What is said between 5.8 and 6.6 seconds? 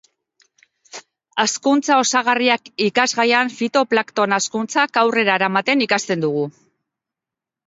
ikasten dugu